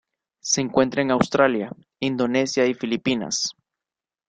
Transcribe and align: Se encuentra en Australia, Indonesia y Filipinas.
Se 0.41 0.61
encuentra 0.61 1.03
en 1.03 1.11
Australia, 1.11 1.71
Indonesia 1.99 2.65
y 2.65 2.73
Filipinas. 2.73 3.51